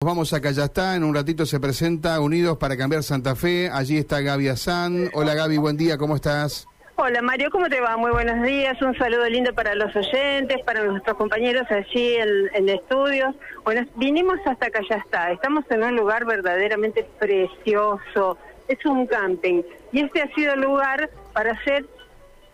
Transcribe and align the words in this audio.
Vamos 0.00 0.32
a 0.32 0.40
Callastá, 0.40 0.94
en 0.94 1.02
un 1.02 1.12
ratito 1.12 1.44
se 1.44 1.58
presenta 1.58 2.20
Unidos 2.20 2.56
para 2.56 2.76
Cambiar 2.76 3.02
Santa 3.02 3.34
Fe, 3.34 3.68
allí 3.68 3.98
está 3.98 4.20
Gaby 4.20 4.46
Azán. 4.46 5.10
Hola 5.12 5.34
Gaby, 5.34 5.56
buen 5.56 5.76
día, 5.76 5.98
¿cómo 5.98 6.14
estás? 6.14 6.68
Hola 6.94 7.20
Mario, 7.20 7.50
¿cómo 7.50 7.68
te 7.68 7.80
va? 7.80 7.96
Muy 7.96 8.12
buenos 8.12 8.40
días, 8.46 8.80
un 8.80 8.96
saludo 8.96 9.28
lindo 9.28 9.52
para 9.54 9.74
los 9.74 9.94
oyentes, 9.96 10.58
para 10.64 10.84
nuestros 10.84 11.16
compañeros 11.16 11.66
allí 11.68 12.14
en, 12.14 12.28
en 12.54 12.68
estudios. 12.68 13.34
Bueno, 13.64 13.84
vinimos 13.96 14.38
hasta 14.46 14.70
Callastá, 14.70 15.32
estamos 15.32 15.64
en 15.68 15.82
un 15.82 15.96
lugar 15.96 16.24
verdaderamente 16.26 17.04
precioso, 17.18 18.38
es 18.68 18.86
un 18.86 19.04
camping 19.04 19.62
y 19.90 19.98
este 20.02 20.22
ha 20.22 20.32
sido 20.32 20.54
el 20.54 20.60
lugar 20.60 21.10
para 21.32 21.54
hacer, 21.54 21.86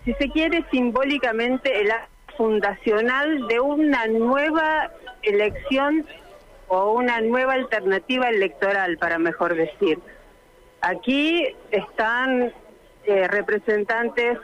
si 0.06 0.14
se 0.14 0.30
quiere, 0.30 0.64
simbólicamente 0.70 1.79
el 1.79 1.90
acto 1.90 2.08
fundacional 2.38 3.46
de 3.48 3.61
una 3.61 4.06
nueva 4.06 4.90
elección 5.22 6.06
o 6.68 6.92
una 6.92 7.20
nueva 7.20 7.54
alternativa 7.54 8.28
electoral, 8.28 8.98
para 8.98 9.18
mejor 9.18 9.54
decir. 9.54 9.98
Aquí 10.80 11.46
están 11.70 12.52
eh, 13.04 13.29
representantes 13.29 14.39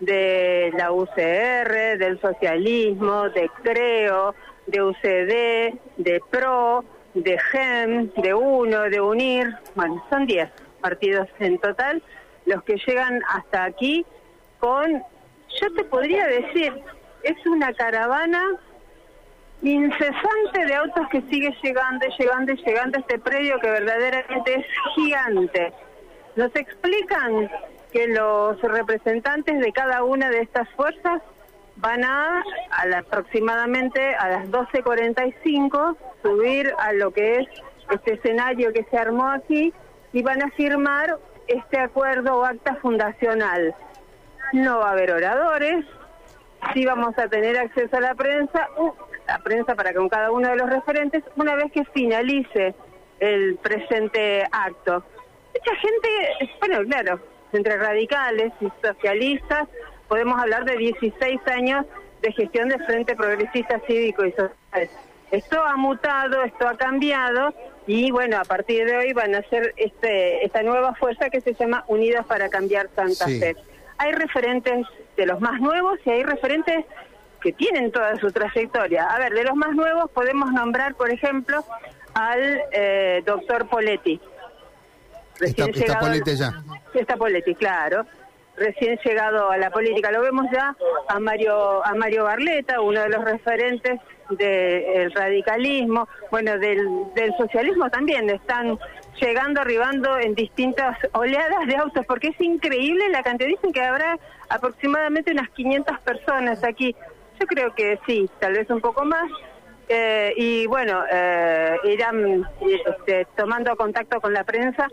de 0.00 0.72
la 0.76 0.92
UCR, 0.92 1.98
del 1.98 2.20
socialismo, 2.20 3.28
de 3.30 3.48
CREO, 3.62 4.34
de 4.66 4.82
UCD, 4.82 5.78
de 5.96 6.20
PRO, 6.30 6.84
de 7.14 7.38
GEM, 7.38 8.10
de 8.16 8.34
UNO, 8.34 8.82
de 8.90 9.00
UNIR, 9.00 9.56
bueno, 9.74 10.04
son 10.10 10.26
10 10.26 10.50
partidos 10.80 11.28
en 11.38 11.58
total 11.58 12.02
los 12.46 12.62
que 12.62 12.76
llegan 12.86 13.20
hasta 13.28 13.64
aquí 13.64 14.06
con, 14.58 15.02
yo 15.60 15.74
te 15.74 15.84
podría 15.84 16.26
decir, 16.26 16.72
es 17.22 17.46
una 17.46 17.72
caravana 17.74 18.42
incesante 19.62 20.66
de 20.66 20.74
autos 20.74 21.08
que 21.10 21.22
sigue 21.22 21.54
llegando 21.62 22.06
y 22.06 22.22
llegando 22.22 22.52
y 22.52 22.56
llegando 22.56 22.98
a 22.98 23.00
este 23.00 23.18
predio 23.18 23.58
que 23.60 23.70
verdaderamente 23.70 24.54
es 24.60 24.66
gigante. 24.94 25.72
Nos 26.36 26.54
explican 26.54 27.50
que 27.92 28.08
los 28.08 28.60
representantes 28.60 29.58
de 29.60 29.72
cada 29.72 30.04
una 30.04 30.30
de 30.30 30.40
estas 30.40 30.68
fuerzas 30.70 31.22
van 31.76 32.04
a, 32.04 32.42
a 32.70 32.98
aproximadamente 32.98 34.14
a 34.14 34.28
las 34.28 34.48
12.45 34.48 35.96
subir 36.22 36.72
a 36.78 36.92
lo 36.92 37.12
que 37.12 37.40
es 37.40 37.48
este 37.90 38.14
escenario 38.14 38.72
que 38.72 38.84
se 38.84 38.98
armó 38.98 39.30
aquí 39.30 39.72
y 40.12 40.22
van 40.22 40.42
a 40.42 40.50
firmar 40.50 41.18
este 41.46 41.78
acuerdo 41.78 42.38
o 42.38 42.44
acta 42.44 42.76
fundacional. 42.76 43.74
No 44.52 44.78
va 44.78 44.88
a 44.88 44.92
haber 44.92 45.12
oradores, 45.12 45.84
sí 46.72 46.84
vamos 46.84 47.16
a 47.18 47.28
tener 47.28 47.56
acceso 47.58 47.96
a 47.96 48.00
la 48.00 48.14
prensa, 48.14 48.68
uh, 48.78 48.92
la 49.26 49.38
prensa 49.38 49.74
para 49.74 49.92
con 49.92 50.08
cada 50.08 50.30
uno 50.30 50.48
de 50.48 50.56
los 50.56 50.68
referentes, 50.68 51.22
una 51.36 51.54
vez 51.56 51.72
que 51.72 51.84
finalice 51.86 52.74
el 53.20 53.56
presente 53.56 54.44
acto. 54.50 55.04
Mucha 55.54 55.76
gente, 55.76 56.08
bueno, 56.60 56.84
claro, 56.88 57.20
entre 57.52 57.76
radicales 57.76 58.52
y 58.60 58.68
socialistas, 58.82 59.68
podemos 60.08 60.38
hablar 60.40 60.64
de 60.64 60.76
16 60.76 61.40
años 61.46 61.86
de 62.22 62.32
gestión 62.32 62.68
de 62.68 62.78
Frente 62.80 63.16
Progresista 63.16 63.80
Cívico 63.86 64.24
y 64.24 64.32
Social. 64.32 64.88
Esto 65.30 65.62
ha 65.62 65.76
mutado, 65.76 66.42
esto 66.44 66.68
ha 66.68 66.76
cambiado 66.76 67.52
y 67.86 68.10
bueno, 68.10 68.38
a 68.38 68.44
partir 68.44 68.86
de 68.86 68.96
hoy 68.96 69.12
van 69.12 69.34
a 69.34 69.42
ser 69.42 69.74
este, 69.76 70.44
esta 70.44 70.62
nueva 70.62 70.94
fuerza 70.94 71.30
que 71.30 71.40
se 71.40 71.54
llama 71.54 71.84
Unidos 71.88 72.26
para 72.26 72.48
Cambiar 72.48 72.88
Santa 72.94 73.26
Fe. 73.26 73.56
Hay 73.98 74.12
referentes 74.12 74.86
de 75.16 75.26
los 75.26 75.40
más 75.40 75.60
nuevos 75.60 75.98
y 76.04 76.10
hay 76.10 76.22
referentes 76.22 76.84
que 77.40 77.52
tienen 77.52 77.90
toda 77.90 78.16
su 78.16 78.30
trayectoria. 78.30 79.04
A 79.06 79.18
ver, 79.18 79.32
de 79.32 79.44
los 79.44 79.54
más 79.54 79.74
nuevos 79.74 80.10
podemos 80.10 80.52
nombrar, 80.52 80.94
por 80.94 81.10
ejemplo, 81.10 81.64
al 82.14 82.62
eh, 82.72 83.22
doctor 83.24 83.68
Poletti. 83.68 84.20
Recién 85.38 85.68
está, 85.68 85.80
está 85.80 85.98
Poletti 86.00 86.36
ya. 86.36 86.62
Está 86.94 87.16
Poletti, 87.16 87.54
claro. 87.54 88.06
Recién 88.56 88.98
llegado 89.04 89.50
a 89.50 89.58
la 89.58 89.70
política. 89.70 90.10
Lo 90.10 90.22
vemos 90.22 90.46
ya 90.50 90.74
a 91.08 91.20
Mario, 91.20 91.84
a 91.84 91.94
Mario 91.94 92.24
Barleta, 92.24 92.80
uno 92.80 93.02
de 93.02 93.10
los 93.10 93.22
referentes 93.22 94.00
del 94.30 95.12
radicalismo, 95.12 96.08
bueno, 96.30 96.58
del, 96.58 96.88
del 97.14 97.36
socialismo 97.36 97.90
también. 97.90 98.30
Están 98.30 98.78
llegando, 99.20 99.60
arribando 99.60 100.18
en 100.18 100.34
distintas 100.34 100.96
oleadas 101.12 101.66
de 101.66 101.76
autos, 101.76 102.06
porque 102.06 102.28
es 102.28 102.40
increíble 102.40 103.08
la 103.10 103.22
cantidad. 103.22 103.50
Dicen 103.50 103.72
que 103.72 103.82
habrá 103.82 104.18
aproximadamente 104.48 105.32
unas 105.32 105.50
500 105.50 105.98
personas 106.00 106.64
aquí. 106.64 106.96
Yo 107.38 107.46
creo 107.46 107.74
que 107.74 107.98
sí, 108.06 108.28
tal 108.40 108.54
vez 108.54 108.68
un 108.70 108.80
poco 108.80 109.04
más. 109.04 109.30
Eh, 109.88 110.32
y 110.36 110.66
bueno, 110.66 111.04
eh, 111.10 111.76
irán 111.84 112.48
este, 112.60 113.26
tomando 113.36 113.76
contacto 113.76 114.20
con 114.20 114.32
la 114.32 114.44
prensa. 114.44 114.88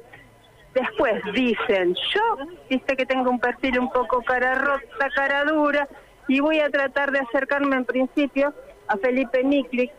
Después 0.74 1.22
dicen, 1.34 1.96
yo, 2.14 2.38
viste 2.70 2.96
que 2.96 3.06
tengo 3.06 3.30
un 3.30 3.40
perfil 3.40 3.80
un 3.80 3.92
poco 3.92 4.24
cara 4.24 4.56
rota, 4.56 5.09
cara 5.16 5.46
dura, 5.46 5.88
y 6.28 6.40
voy 6.40 6.59
a 6.59 6.70
tratar 6.70 7.12
de 7.12 7.20
acercarme 7.20 7.76
en 7.76 7.86
principio 7.86 8.54
a 8.88 8.98
Felipe 8.98 9.44
Niklik, 9.44 9.92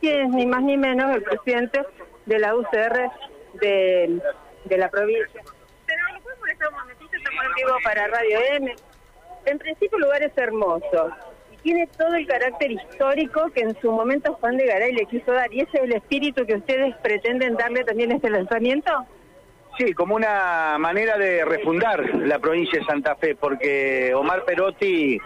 quien 0.00 0.26
es 0.26 0.28
ni 0.30 0.46
más 0.46 0.62
ni 0.62 0.76
menos 0.76 1.14
el 1.14 1.22
presidente 1.22 1.82
de 2.26 2.38
la 2.38 2.54
UCR 2.54 3.10
de, 3.60 4.20
de 4.64 4.78
la 4.78 4.90
provincia. 4.90 5.42
Pero 5.86 6.02
¿lo 6.12 6.20
podemos 6.20 6.40
molestar 6.40 6.68
un 6.68 6.74
momentito? 6.74 7.16
Estamos 7.16 7.44
en 7.44 7.54
vivo 7.54 7.76
para 7.82 8.06
Radio 8.08 8.38
M. 8.52 8.74
En 9.46 9.58
principio 9.58 9.96
el 9.96 10.04
lugar 10.04 10.22
es 10.22 10.36
hermoso 10.36 11.16
tiene 11.62 11.86
todo 11.98 12.14
el 12.14 12.26
carácter 12.26 12.72
histórico 12.72 13.50
que 13.54 13.60
en 13.60 13.80
su 13.80 13.90
momento 13.90 14.34
Juan 14.34 14.56
de 14.56 14.66
Garay 14.66 14.92
le 14.92 15.06
quiso 15.06 15.32
dar. 15.32 15.52
¿Y 15.52 15.60
ese 15.60 15.78
es 15.78 15.84
el 15.84 15.92
espíritu 15.92 16.44
que 16.46 16.54
ustedes 16.54 16.94
pretenden 17.02 17.54
darle 17.56 17.84
también 17.84 18.12
a 18.12 18.16
este 18.16 18.30
lanzamiento? 18.30 18.90
Sí, 19.78 19.92
como 19.94 20.16
una 20.16 20.76
manera 20.78 21.16
de 21.16 21.44
refundar 21.44 22.04
la 22.16 22.38
provincia 22.38 22.78
de 22.78 22.84
Santa 22.84 23.16
Fe, 23.16 23.34
porque 23.34 24.12
Omar 24.14 24.44
Perotti, 24.44 25.18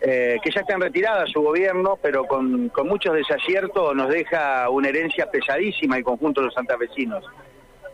eh, 0.00 0.36
que 0.42 0.50
ya 0.50 0.60
está 0.60 0.74
en 0.74 0.82
retirada 0.82 1.26
su 1.26 1.42
gobierno, 1.42 1.98
pero 2.00 2.24
con, 2.24 2.68
con 2.68 2.86
muchos 2.86 3.14
desaciertos, 3.14 3.94
nos 3.94 4.08
deja 4.08 4.68
una 4.70 4.88
herencia 4.88 5.30
pesadísima 5.30 5.96
al 5.96 6.04
conjunto 6.04 6.40
de 6.40 6.46
los 6.46 6.54
santafesinos. 6.54 7.24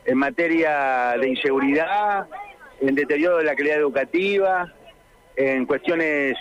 En 0.04 0.18
materia 0.18 1.14
de 1.18 1.28
inseguridad, 1.28 2.26
en 2.80 2.94
deterioro 2.94 3.38
de 3.38 3.44
la 3.44 3.54
calidad 3.54 3.78
educativa, 3.78 4.72
en 5.36 5.64
cuestiones 5.64 6.36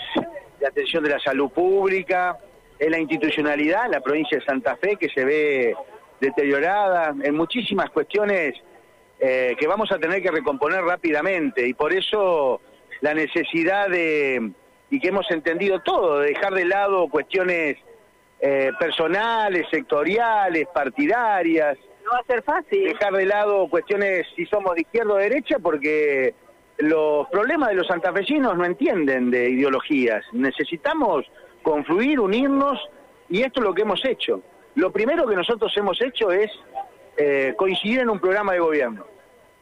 de 0.61 0.67
atención 0.67 1.03
de 1.03 1.09
la 1.09 1.19
salud 1.19 1.49
pública, 1.49 2.37
en 2.79 2.91
la 2.91 2.99
institucionalidad, 2.99 3.89
la 3.89 3.99
provincia 3.99 4.37
de 4.37 4.45
Santa 4.45 4.77
Fe 4.77 4.95
que 4.95 5.09
se 5.09 5.25
ve 5.25 5.75
deteriorada, 6.19 7.13
en 7.21 7.35
muchísimas 7.35 7.89
cuestiones 7.89 8.53
eh, 9.19 9.55
que 9.59 9.67
vamos 9.67 9.91
a 9.91 9.97
tener 9.99 10.21
que 10.21 10.31
recomponer 10.31 10.83
rápidamente 10.83 11.67
y 11.67 11.73
por 11.73 11.93
eso 11.93 12.61
la 13.01 13.13
necesidad 13.13 13.89
de, 13.89 14.51
y 14.89 14.99
que 14.99 15.07
hemos 15.07 15.29
entendido 15.31 15.79
todo, 15.79 16.19
de 16.19 16.29
dejar 16.29 16.53
de 16.53 16.65
lado 16.65 17.07
cuestiones 17.07 17.77
eh, 18.39 18.71
personales, 18.79 19.67
sectoriales, 19.69 20.67
partidarias. 20.73 21.77
No 22.03 22.11
va 22.11 22.19
a 22.19 22.23
ser 22.23 22.43
fácil. 22.43 22.83
Dejar 22.83 23.13
de 23.13 23.25
lado 23.25 23.67
cuestiones 23.67 24.27
si 24.35 24.45
somos 24.47 24.75
de 24.75 24.81
izquierda 24.81 25.13
o 25.13 25.17
derecha 25.17 25.57
porque 25.59 26.33
los 26.77 27.27
problemas 27.29 27.69
de 27.69 27.75
los 27.75 27.87
santafesinos 27.87 28.57
no 28.57 28.65
entienden 28.65 29.31
de 29.31 29.49
ideologías. 29.49 30.23
Necesitamos 30.31 31.25
confluir, 31.61 32.19
unirnos, 32.19 32.79
y 33.29 33.41
esto 33.41 33.61
es 33.61 33.65
lo 33.65 33.73
que 33.73 33.83
hemos 33.83 34.03
hecho. 34.05 34.41
Lo 34.75 34.91
primero 34.91 35.25
que 35.27 35.35
nosotros 35.35 35.75
hemos 35.77 36.01
hecho 36.01 36.31
es 36.31 36.51
eh, 37.17 37.53
coincidir 37.57 37.99
en 37.99 38.09
un 38.09 38.19
programa 38.19 38.53
de 38.53 38.59
gobierno, 38.59 39.05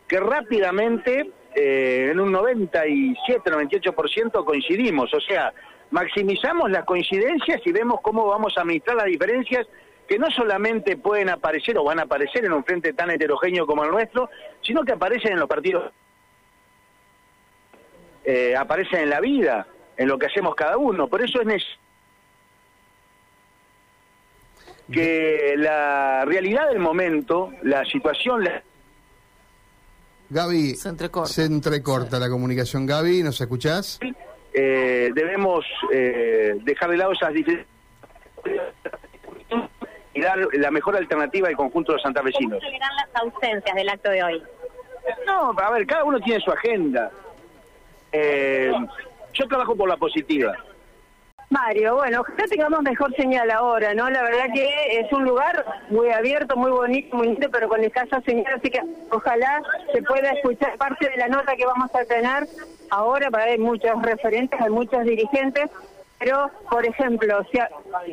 que 0.08 0.20
rápidamente, 0.20 1.32
eh, 1.56 2.10
en 2.12 2.20
un 2.20 2.32
97-98% 2.34 4.46
coincidimos, 4.46 5.12
o 5.14 5.20
sea, 5.20 5.54
maximizamos 5.92 6.70
las 6.70 6.86
coincidencias 6.86 7.62
y 7.66 7.72
vemos 7.72 8.02
cómo 8.02 8.28
vamos 8.28 8.56
a 8.58 8.62
administrar 8.62 8.98
las 8.98 9.08
diferencias 9.08 9.68
que 10.08 10.18
no 10.18 10.30
solamente 10.32 10.98
pueden 10.98 11.30
aparecer 11.30 11.78
o 11.78 11.84
van 11.84 12.00
a 12.00 12.04
aparecer 12.04 12.46
en 12.46 12.54
un 12.54 12.64
frente 12.64 12.94
tan 12.94 13.12
heterogéneo 13.12 13.68
como 13.68 13.84
el 13.84 13.92
nuestro, 13.92 14.30
sino 14.62 14.84
que 14.84 14.94
aparecen 14.94 15.34
en 15.34 15.40
los 15.40 15.48
partidos 15.48 15.92
eh, 18.24 18.56
aparecen 18.56 19.02
en 19.02 19.10
la 19.10 19.20
vida, 19.20 19.68
en 19.98 20.08
lo 20.08 20.18
que 20.18 20.28
hacemos 20.28 20.56
cada 20.56 20.78
uno. 20.78 21.08
Por 21.08 21.22
eso 21.22 21.42
es 21.42 21.48
necesario 21.48 21.90
que 24.92 25.54
la 25.58 26.26
realidad 26.26 26.70
del 26.70 26.80
momento, 26.80 27.52
la 27.64 27.86
situación... 27.86 28.44
La... 28.44 28.64
Gaby, 30.30 30.76
se 30.76 30.90
entrecorta. 31.46 32.20
la 32.20 32.30
comunicación. 32.30 32.86
Gaby, 32.86 33.24
¿nos 33.24 33.40
escuchás? 33.42 34.00
Eh, 34.54 35.10
debemos 35.14 35.66
eh, 35.92 36.56
dejar 36.62 36.90
de 36.90 36.98
lado 36.98 37.12
esas 37.14 37.34
diferencias 37.34 37.68
y 40.14 40.22
dar 40.22 40.40
la 40.54 40.72
mejor 40.72 40.96
alternativa 40.96 41.48
al 41.48 41.56
conjunto 41.56 41.92
de 41.92 41.98
los 41.98 42.04
santafesinos. 42.04 42.60
¿Cómo 42.60 42.72
serán 42.72 42.96
las 42.96 43.22
ausencias 43.22 43.76
del 43.76 43.90
acto 43.90 44.10
de 44.10 44.24
hoy? 44.24 44.44
No, 45.26 45.52
a 45.52 45.72
ver, 45.72 45.86
cada 45.86 46.04
uno 46.04 46.20
tiene 46.20 46.40
su 46.44 46.52
agenda. 46.52 47.12
Eh, 48.12 48.72
yo 49.34 49.48
trabajo 49.48 49.76
por 49.76 49.90
la 49.90 49.98
positiva. 49.98 50.56
Mario, 51.50 51.96
bueno, 51.96 52.22
ojalá 52.22 52.44
tengamos 52.48 52.84
mejor 52.84 53.16
señal 53.16 53.50
ahora, 53.50 53.96
¿no? 53.96 54.08
La 54.12 54.22
verdad 54.22 54.54
que 54.54 55.00
es 55.00 55.12
un 55.12 55.26
lugar 55.26 55.66
muy 55.90 56.12
abierto, 56.12 56.56
muy 56.56 56.70
bonito, 56.70 57.16
muy 57.18 57.30
lindo, 57.30 57.50
pero 57.50 57.68
con 57.68 57.84
escasa 57.84 58.22
señal, 58.22 58.54
así 58.56 58.70
que 58.70 58.82
ojalá 59.10 59.60
se 59.92 60.04
pueda 60.04 60.30
escuchar 60.32 60.78
parte 60.78 61.10
de 61.10 61.18
la 61.18 61.28
nota 61.28 61.56
que 61.56 61.66
vamos 61.66 61.90
a 61.96 62.06
tener 62.06 62.48
ahora, 62.92 63.32
para 63.32 63.46
hay 63.46 63.58
muchos 63.58 64.00
referentes, 64.04 64.62
hay 64.62 64.70
muchos 64.70 65.04
dirigentes, 65.06 65.72
pero, 66.20 66.52
por 66.70 66.86
ejemplo, 66.86 67.44
si, 67.52 67.60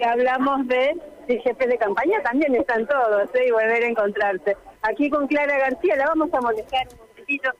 hablamos 0.03 0.67
de, 0.69 0.97
de 1.27 1.41
jefes 1.41 1.69
de 1.69 1.77
campaña, 1.77 2.23
también 2.23 2.55
están 2.55 2.87
todos, 2.87 3.29
¿eh? 3.35 3.49
y 3.49 3.51
volver 3.51 3.83
a 3.83 3.89
encontrarse. 3.89 4.57
Aquí 4.83 5.11
con 5.11 5.27
Clara 5.27 5.59
García 5.59 5.97
la 5.97 6.07
vamos 6.07 6.33
a 6.33 6.41
molestar 6.41 6.87
un 6.93 7.09
momentito. 7.09 7.51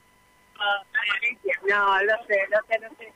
No, 1.69 2.01
lo 2.03 2.13
sé, 2.27 2.35
sé, 2.67 2.79
sé. 2.97 3.13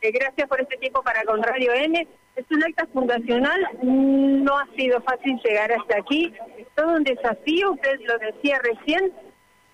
Eh, 0.00 0.12
gracias 0.12 0.48
por 0.48 0.60
este 0.60 0.76
tiempo 0.76 1.02
para 1.02 1.22
con 1.24 1.42
Radio 1.42 1.72
N. 1.72 2.06
Es 2.36 2.44
un 2.50 2.62
acta 2.62 2.86
fundacional, 2.92 3.60
no 3.82 4.58
ha 4.58 4.66
sido 4.76 5.00
fácil 5.00 5.40
llegar 5.44 5.72
hasta 5.72 5.98
aquí, 5.98 6.32
es 6.56 6.68
todo 6.76 6.94
un 6.94 7.02
desafío, 7.02 7.72
usted 7.72 7.98
lo 8.06 8.16
decía 8.18 8.60
recién, 8.62 9.12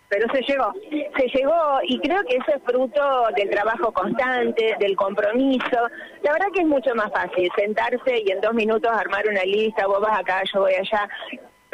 pero 0.08 0.26
se 0.32 0.40
llegó. 0.40 0.72
Se 1.18 1.26
llegó 1.28 1.78
y 1.82 1.98
creo 1.98 2.22
que 2.24 2.36
eso 2.36 2.56
es 2.56 2.62
fruto 2.64 3.28
del 3.36 3.50
trabajo 3.50 3.92
constante, 3.92 4.76
del 4.78 4.96
compromiso. 4.96 5.76
La 6.22 6.32
verdad 6.32 6.46
que 6.54 6.60
es 6.60 6.66
mucho 6.66 6.94
más 6.94 7.12
fácil 7.12 7.50
sentarse 7.54 8.22
y 8.24 8.30
en 8.30 8.40
dos 8.40 8.54
minutos 8.54 8.90
armar 8.90 9.28
una 9.28 9.44
lista, 9.44 9.86
vos 9.86 10.00
vas 10.00 10.18
acá, 10.18 10.42
yo 10.52 10.60
voy 10.60 10.72
allá. 10.74 11.06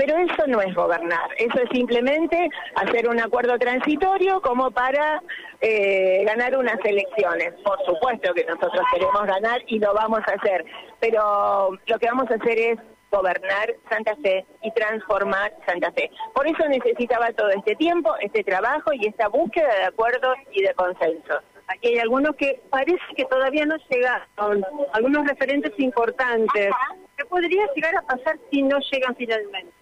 Pero 0.01 0.17
eso 0.17 0.47
no 0.47 0.63
es 0.63 0.75
gobernar, 0.75 1.29
eso 1.37 1.59
es 1.61 1.69
simplemente 1.71 2.49
hacer 2.75 3.07
un 3.07 3.21
acuerdo 3.21 3.59
transitorio 3.59 4.41
como 4.41 4.71
para 4.71 5.23
eh, 5.61 6.25
ganar 6.25 6.57
unas 6.57 6.79
elecciones. 6.83 7.53
Por 7.63 7.77
supuesto 7.85 8.33
que 8.33 8.47
nosotros 8.47 8.83
queremos 8.95 9.27
ganar 9.27 9.61
y 9.67 9.79
lo 9.79 9.93
vamos 9.93 10.21
a 10.21 10.33
hacer, 10.41 10.65
pero 11.01 11.73
lo 11.85 11.99
que 11.99 12.07
vamos 12.07 12.31
a 12.31 12.37
hacer 12.37 12.59
es 12.59 12.79
gobernar 13.13 13.75
Santa 13.91 14.17
Fe 14.23 14.47
y 14.63 14.73
transformar 14.73 15.53
Santa 15.67 15.93
Fe. 15.93 16.11
Por 16.35 16.47
eso 16.47 16.67
necesitaba 16.67 17.31
todo 17.33 17.51
este 17.51 17.75
tiempo, 17.77 18.15
este 18.21 18.43
trabajo 18.43 18.95
y 18.95 19.07
esta 19.07 19.29
búsqueda 19.29 19.69
de 19.69 19.85
acuerdos 19.85 20.35
y 20.53 20.63
de 20.63 20.73
consenso. 20.73 21.43
Aquí 21.67 21.89
hay 21.89 21.99
algunos 21.99 22.37
que 22.37 22.63
parece 22.71 23.05
que 23.15 23.27
todavía 23.27 23.67
no 23.67 23.77
llegaron, 23.91 24.65
algunos 24.95 25.27
referentes 25.27 25.79
importantes. 25.79 26.71
¿Qué 27.19 27.25
podría 27.27 27.67
llegar 27.75 27.97
a 27.97 28.03
pasar 28.03 28.39
si 28.51 28.63
no 28.63 28.79
llegan 28.91 29.15
finalmente? 29.15 29.80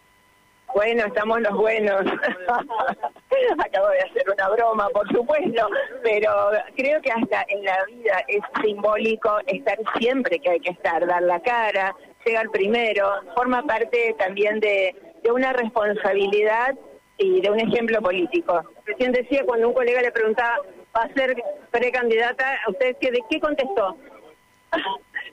Bueno, 0.74 1.06
estamos 1.06 1.40
los 1.40 1.56
buenos. 1.56 2.00
Acabo 3.58 3.88
de 3.88 3.98
hacer 4.00 4.24
una 4.32 4.48
broma, 4.50 4.88
por 4.90 5.08
supuesto, 5.08 5.68
pero 6.02 6.30
creo 6.76 7.00
que 7.00 7.10
hasta 7.10 7.44
en 7.48 7.64
la 7.64 7.84
vida 7.86 8.24
es 8.28 8.40
simbólico 8.62 9.38
estar 9.46 9.78
siempre 9.98 10.38
que 10.38 10.50
hay 10.50 10.60
que 10.60 10.70
estar, 10.70 11.06
dar 11.06 11.22
la 11.22 11.40
cara, 11.40 11.94
llegar 12.24 12.50
primero, 12.50 13.08
forma 13.34 13.62
parte 13.62 14.14
también 14.18 14.60
de, 14.60 14.94
de 15.22 15.32
una 15.32 15.52
responsabilidad 15.52 16.74
y 17.16 17.40
de 17.40 17.50
un 17.50 17.60
ejemplo 17.60 18.00
político. 18.00 18.62
Recién 18.84 19.12
decía 19.12 19.44
cuando 19.44 19.68
un 19.68 19.74
colega 19.74 20.02
le 20.02 20.12
preguntaba, 20.12 20.58
¿va 20.96 21.02
a 21.02 21.14
ser 21.14 21.42
precandidata? 21.70 22.58
¿Usted 22.68 22.96
qué, 23.00 23.10
de 23.10 23.20
qué 23.28 23.40
contestó? 23.40 23.96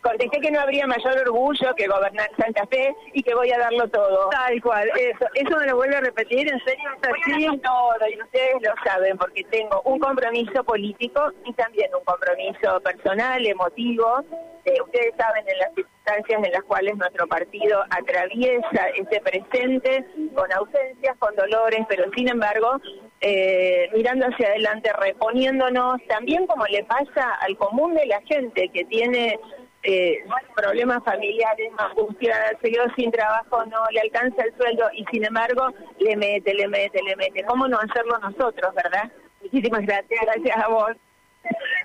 Contesté 0.05 0.39
que 0.39 0.51
no 0.51 0.59
habría 0.59 0.85
mayor 0.85 1.17
orgullo 1.17 1.73
que 1.75 1.87
gobernar 1.87 2.29
Santa 2.37 2.65
Fe 2.67 2.95
y 3.13 3.23
que 3.23 3.33
voy 3.33 3.51
a 3.51 3.57
darlo 3.57 3.87
todo. 3.89 4.29
Tal 4.29 4.61
cual, 4.61 4.87
eso, 4.95 5.25
eso 5.33 5.57
me 5.57 5.65
lo 5.65 5.77
vuelve 5.77 5.95
a 5.95 6.01
repetir, 6.01 6.47
en 6.47 6.59
serio 6.59 6.89
así. 7.01 7.59
todo 7.63 8.07
y 8.07 8.21
ustedes 8.21 8.55
lo 8.61 8.73
saben 8.83 9.17
porque 9.17 9.43
tengo 9.45 9.81
un 9.85 9.99
compromiso 9.99 10.63
político 10.63 11.31
y 11.45 11.53
también 11.53 11.89
un 11.97 12.03
compromiso 12.03 12.79
personal, 12.81 13.45
emotivo. 13.45 14.23
Eh, 14.65 14.81
ustedes 14.81 15.13
saben 15.17 15.43
en 15.47 15.59
las 15.59 15.73
circunstancias 15.73 16.43
en 16.43 16.51
las 16.51 16.63
cuales 16.63 16.95
nuestro 16.97 17.27
partido 17.27 17.83
atraviesa 17.89 18.87
ese 18.95 19.21
presente 19.21 20.05
con 20.35 20.51
ausencias, 20.53 21.17
con 21.17 21.35
dolores, 21.35 21.81
pero 21.87 22.05
sin 22.15 22.29
embargo 22.29 22.79
eh, 23.21 23.89
mirando 23.93 24.27
hacia 24.27 24.49
adelante, 24.49 24.91
reponiéndonos, 24.93 25.99
también 26.07 26.45
como 26.45 26.65
le 26.65 26.83
pasa 26.83 27.33
al 27.41 27.57
común 27.57 27.95
de 27.95 28.05
la 28.05 28.21
gente 28.21 28.69
que 28.69 28.85
tiene 28.85 29.39
eh, 29.85 30.23
problemas 30.55 31.03
familiares, 31.03 31.71
angustia, 31.77 32.35
se 32.61 32.71
quedó 32.71 32.85
sin 32.95 33.11
trabajo, 33.11 33.65
no 33.65 33.77
le 33.91 34.01
alcanza 34.01 34.43
el 34.43 34.55
sueldo 34.57 34.85
y 34.93 35.05
sin 35.11 35.23
embargo 35.25 35.67
le 35.99 36.15
mete, 36.15 36.53
le 36.53 36.67
mete, 36.67 37.01
le 37.03 37.15
mete. 37.15 37.43
¿Cómo 37.43 37.67
no 37.67 37.77
hacerlo 37.79 38.17
nosotros, 38.19 38.73
verdad? 38.75 39.11
Muchísimas 39.41 39.85
gracias, 39.85 40.19
gracias 40.23 40.57
a 40.57 40.67
vos. 40.69 40.91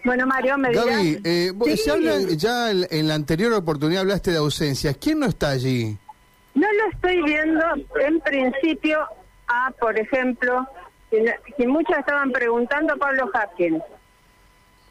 Bueno, 0.05 0.27
Mario, 0.27 0.57
me 0.57 0.73
Gaby, 0.73 1.21
eh, 1.25 1.53
se 1.77 1.91
habla, 1.91 2.15
ya 2.35 2.71
en 2.71 3.09
la 3.09 3.15
anterior 3.15 3.53
oportunidad 3.53 4.01
hablaste 4.01 4.31
de 4.31 4.39
ausencias. 4.39 4.97
¿Quién 4.97 5.21
no 5.21 5.27
está 5.27 5.51
allí? 5.51 5.99
No 6.55 6.67
lo 6.73 6.91
estoy 6.93 7.23
viendo 7.23 7.65
en 8.01 8.21
principio 8.21 9.07
a, 9.47 9.71
por 9.79 9.99
ejemplo, 9.99 10.67
que, 11.11 11.67
muchos 11.67 11.99
estaban 11.99 12.33
preguntando 12.33 12.95
a 12.95 12.97
Pablo 12.97 13.31
Hapkins, 13.35 13.83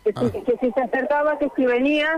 que, 0.03 0.13
ah. 0.15 0.31
que 0.31 0.57
si 0.61 0.71
se 0.71 0.81
acercaba, 0.81 1.39
que 1.39 1.47
si 1.55 1.65
venía, 1.65 2.15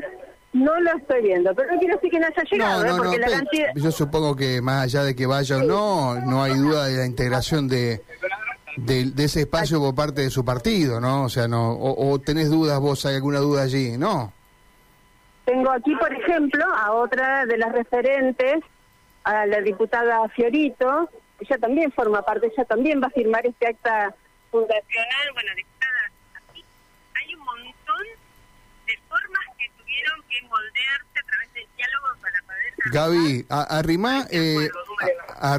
no 0.53 0.79
lo 0.79 0.97
estoy 0.97 1.21
viendo, 1.21 1.55
pero 1.55 1.71
no 1.71 1.79
quiero 1.79 1.95
decir 1.95 2.11
que 2.11 2.19
no 2.19 2.27
haya 2.27 2.43
llegado, 2.43 2.85
¿eh? 2.85 2.91
porque 2.97 3.17
la 3.19 3.29
cantidad... 3.29 3.69
Yo 3.75 3.91
supongo 3.91 4.35
que 4.35 4.61
más 4.61 4.83
allá 4.83 5.03
de 5.03 5.15
que 5.15 5.25
vaya 5.25 5.57
o 5.57 5.63
no, 5.63 6.15
no 6.21 6.43
hay 6.43 6.53
duda 6.55 6.87
de 6.87 6.97
la 6.97 7.05
integración 7.05 7.67
de, 7.67 8.01
de, 8.75 9.11
ese 9.23 9.41
espacio 9.41 9.79
por 9.79 9.95
parte 9.95 10.21
de 10.21 10.29
su 10.29 10.43
partido, 10.43 10.99
¿no? 10.99 11.23
O 11.23 11.29
sea, 11.29 11.47
no 11.47 11.77
o, 11.79 12.19
tenés 12.19 12.49
dudas 12.49 12.79
vos, 12.79 13.05
hay 13.05 13.15
alguna 13.15 13.39
duda 13.39 13.63
allí, 13.63 13.97
¿no? 13.97 14.33
Tengo 15.45 15.71
aquí, 15.71 15.95
por 15.95 16.13
ejemplo, 16.13 16.65
a 16.75 16.93
otra 16.93 17.45
de 17.45 17.57
las 17.57 17.71
referentes, 17.71 18.59
a 19.23 19.45
la 19.45 19.61
diputada 19.61 20.27
Fiorito, 20.29 21.09
ella 21.39 21.57
también 21.57 21.91
forma 21.91 22.21
parte, 22.21 22.47
ella 22.47 22.65
también 22.65 23.01
va 23.01 23.07
a 23.07 23.11
firmar 23.11 23.45
este 23.45 23.67
acta 23.67 24.13
fundacional, 24.51 25.33
bueno, 25.33 25.51
Gaby, 32.91 33.45
arrima... 33.49 34.27
Eh, 34.31 34.69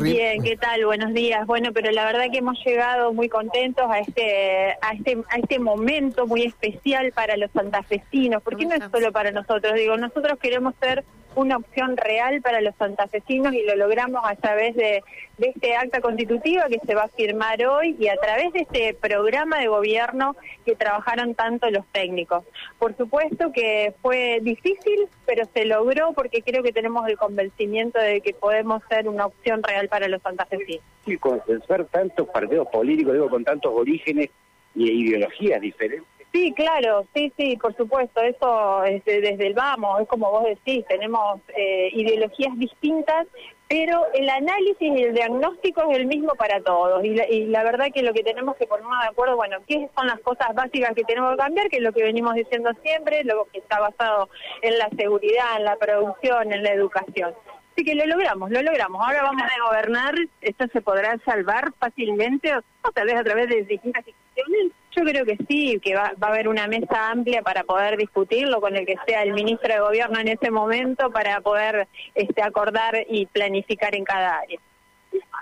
Bien, 0.00 0.43
¿qué 0.43 0.56
tal? 0.56 0.85
Buenos 0.85 1.12
días. 1.12 1.44
Bueno, 1.47 1.73
pero 1.73 1.91
la 1.91 2.05
verdad 2.05 2.27
que 2.31 2.39
hemos 2.39 2.56
llegado 2.65 3.12
muy 3.12 3.29
contentos 3.29 3.85
a 3.91 3.99
este, 3.99 4.77
a 4.81 4.93
este, 4.93 5.19
a 5.29 5.39
este 5.39 5.59
momento 5.59 6.27
muy 6.29 6.44
especial 6.44 7.11
para 7.12 7.37
los 7.37 7.50
santafesinos, 7.50 8.43
porque 8.44 8.65
no 8.65 8.75
es 8.75 8.85
solo 8.93 9.11
para 9.11 9.33
nosotros, 9.33 9.75
digo, 9.75 9.97
nosotros 9.97 10.39
queremos 10.41 10.75
ser 10.81 11.05
una 11.34 11.56
opción 11.56 11.96
real 11.96 12.40
para 12.43 12.61
los 12.61 12.75
santafesinos 12.76 13.55
y 13.55 13.62
lo 13.64 13.76
logramos 13.76 14.23
a 14.25 14.34
través 14.37 14.75
de, 14.76 15.02
este 15.38 15.75
acta 15.75 16.00
constitutiva 16.00 16.67
que 16.69 16.79
se 16.87 16.94
va 16.94 17.05
a 17.05 17.08
firmar 17.08 17.64
hoy 17.67 17.96
y 17.99 18.08
a 18.08 18.17
través 18.17 18.53
de 18.53 18.60
este 18.60 18.94
programa 18.94 19.58
de 19.58 19.67
gobierno 19.67 20.36
que 20.65 20.77
trabajaron 20.77 21.34
tanto 21.34 21.69
los 21.70 21.84
técnicos. 21.86 22.44
Por 22.79 22.96
supuesto 22.96 23.51
que 23.53 23.93
fue 24.03 24.39
difícil, 24.43 25.08
pero 25.27 25.44
se 25.53 25.65
logró 25.65 26.12
porque 26.12 26.43
creo 26.43 26.62
que 26.62 26.72
tenemos 26.72 27.08
el 27.08 27.17
convencimiento 27.17 27.98
de 27.98 28.20
que 28.20 28.34
podemos 28.34 28.82
ser 28.89 29.08
una 29.08 29.27
opción 29.27 29.62
real 29.62 29.89
para 29.89 30.06
los 30.08 30.22
santafesinos. 30.22 30.84
Y 31.06 31.19
ser 31.67 31.86
tantos 31.86 32.29
partidos 32.29 32.69
políticos, 32.69 33.15
digo, 33.15 33.29
con 33.29 33.43
tantos 33.43 33.72
orígenes 33.74 34.31
y 34.74 34.91
ideologías 34.91 35.60
diferentes 35.60 36.21
Sí, 36.32 36.55
claro, 36.55 37.06
sí, 37.15 37.31
sí, 37.36 37.58
por 37.58 37.77
supuesto, 37.77 38.22
eso 38.22 38.84
es 38.84 39.05
desde 39.05 39.46
el 39.46 39.53
vamos, 39.53 40.01
es 40.01 40.08
como 40.08 40.31
vos 40.31 40.44
decís, 40.44 40.82
tenemos 40.89 41.41
eh, 41.55 41.91
ideologías 41.93 42.58
distintas, 42.58 43.27
pero 43.69 44.06
el 44.15 44.29
análisis 44.31 44.81
y 44.81 45.03
el 45.03 45.15
diagnóstico 45.15 45.91
es 45.91 45.98
el 45.98 46.06
mismo 46.06 46.34
para 46.34 46.62
todos. 46.62 47.05
Y 47.05 47.10
la, 47.10 47.29
y 47.29 47.46
la, 47.46 47.62
verdad 47.65 47.89
que 47.94 48.03
lo 48.03 48.15
que 48.15 48.22
tenemos 48.22 48.56
que 48.56 48.67
ponernos 48.67 48.98
de 49.03 49.08
acuerdo, 49.08 49.36
bueno, 49.36 49.58
qué 49.67 49.91
son 49.94 50.06
las 50.06 50.20
cosas 50.20 50.55
básicas 50.55 50.94
que 50.94 51.05
tenemos 51.05 51.32
que 51.32 51.39
cambiar, 51.39 51.69
que 51.69 51.77
es 51.77 51.82
lo 51.82 51.93
que 51.93 52.03
venimos 52.03 52.34
diciendo 52.34 52.70
siempre, 52.82 53.24
lo 53.24 53.46
que 53.53 53.58
está 53.58 53.81
basado 53.81 54.31
en 54.62 54.79
la 54.79 54.89
seguridad, 54.96 55.56
en 55.58 55.65
la 55.65 55.77
producción, 55.77 56.51
en 56.51 56.62
la 56.62 56.72
educación. 56.72 57.34
Así 57.72 57.84
que 57.84 57.94
lo 57.94 58.06
logramos, 58.06 58.51
lo 58.51 58.62
logramos. 58.62 59.03
Ahora 59.06 59.22
vamos 59.22 59.43
a 59.43 59.67
gobernar, 59.67 60.15
esto 60.41 60.67
se 60.72 60.81
podrá 60.81 61.19
salvar 61.27 61.72
fácilmente, 61.79 62.55
o 62.56 62.93
tal 62.93 63.06
vez 63.06 63.17
a 63.17 63.24
través 63.24 63.48
de 63.48 63.65
distintas 63.65 64.06
instituciones 64.06 64.72
yo 64.96 65.03
creo 65.05 65.25
que 65.25 65.37
sí, 65.49 65.81
que 65.82 65.94
va, 65.94 66.13
va, 66.22 66.29
a 66.29 66.31
haber 66.31 66.49
una 66.49 66.67
mesa 66.67 67.11
amplia 67.11 67.43
para 67.43 67.65
poder 67.65 67.96
discutirlo 67.96 68.61
con 68.61 68.77
el 68.77 68.87
que 68.87 68.96
sea 69.06 69.22
el 69.22 69.32
ministro 69.32 69.72
de 69.72 69.81
Gobierno 69.81 70.19
en 70.19 70.29
ese 70.29 70.51
momento 70.51 71.11
para 71.11 71.41
poder 71.41 71.89
este, 72.15 72.43
acordar 72.43 72.94
y 73.08 73.27
planificar 73.27 73.94
en 73.94 74.05
cada 74.05 74.39
área. 74.39 74.58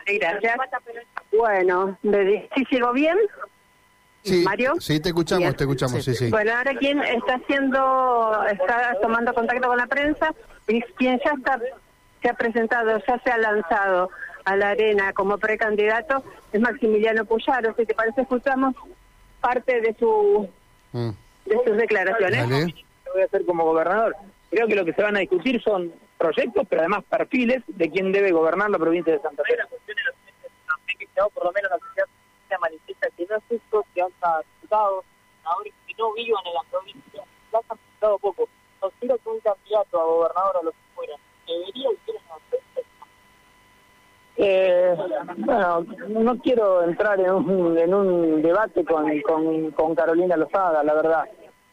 Gracias. 0.07 0.57
Bueno, 1.33 1.99
¿sí 2.03 2.67
llegó 2.71 2.93
bien? 2.93 3.17
Sí, 4.23 4.43
Mario. 4.45 4.75
Sí, 4.81 5.01
te 5.01 5.11
escuchamos, 5.11 5.57
te 5.57 5.65
escuchamos, 5.65 6.05
sí. 6.05 6.15
sí, 6.15 6.31
Bueno, 6.31 6.53
ahora 6.55 6.75
quien 6.75 7.01
está 7.03 7.37
haciendo, 7.37 8.45
está 8.51 8.95
tomando 9.01 9.33
contacto 9.33 9.69
con 9.69 9.79
la 9.79 9.87
prensa, 9.87 10.35
y 10.69 10.83
quien 10.83 11.19
ya 11.25 11.33
está, 11.33 11.59
se 12.21 12.29
ha 12.29 12.35
presentado, 12.35 13.01
ya 13.07 13.19
se 13.19 13.31
ha 13.31 13.39
lanzado 13.39 14.11
a 14.45 14.57
la 14.57 14.71
arena 14.71 15.13
como 15.13 15.39
precandidato, 15.39 16.23
es 16.53 16.61
Maximiliano 16.61 17.25
Puyaro. 17.25 17.75
Si 17.77 17.87
te 17.87 17.95
parece, 17.95 18.23
escuchamos 18.23 18.75
parte 19.41 19.81
de 19.81 19.95
su 19.99 20.49
mm. 20.93 21.11
de 21.47 21.65
sus 21.65 21.77
declaraciones. 21.77 22.75
Voy 23.13 23.23
a 23.23 23.25
hacer 23.25 23.45
como 23.45 23.65
gobernador. 23.65 24.15
Creo 24.51 24.67
que 24.67 24.77
lo 24.77 24.85
que 24.85 24.93
se 24.93 25.03
van 25.03 25.17
a 25.17 25.21
discutir 25.21 25.61
son 25.63 25.93
proyectos, 26.19 26.67
pero 26.69 26.83
además 26.83 27.05
perfiles 27.09 27.63
de 27.67 27.91
quién 27.91 28.13
debe 28.13 28.31
gobernar 28.31 28.71
la 28.71 28.79
provincia 28.79 29.13
de 29.13 29.21
Santa 29.21 29.43
Fe. 29.45 29.57
por 31.35 31.45
lo 31.45 31.53
menos 31.53 31.71
la 31.71 31.79
sociedad 31.79 32.07
se 32.49 32.59
manifiesta 32.59 33.09
que 33.17 33.27
no 33.27 33.37
es 33.37 33.43
justo 33.49 33.87
que 33.95 34.03
haya 34.03 34.43
diputados, 34.55 35.05
senadores 35.39 35.75
que 35.87 35.95
no 35.99 36.13
vivan 36.13 36.47
en 36.47 36.55
la 36.55 36.63
provincia, 36.71 37.23
ya 37.53 37.59
han 37.69 37.79
diputado 37.79 38.19
poco. 38.19 38.49
Considero 38.81 39.19
que 39.19 39.29
un 39.29 39.41
candidato 39.41 40.01
a 40.01 40.05
gobernador 40.05 40.57
o 40.57 40.63
lo 40.65 40.71
que 40.73 40.79
fuera 40.95 41.15
debería 41.47 41.89
vivir 41.91 42.17
en 42.17 42.29
la 42.29 42.37
provincia. 42.49 42.83
Eh, 44.43 44.97
bueno, 45.37 45.87
no 46.09 46.39
quiero 46.39 46.83
entrar 46.83 47.21
en 47.21 47.31
un, 47.31 47.77
en 47.77 47.93
un 47.93 48.41
debate 48.41 48.87
con, 48.87 49.21
con, 49.73 49.95
Carolina 49.95 50.35
Lozada, 50.35 50.83
la 50.83 50.95
verdad. 50.95 51.25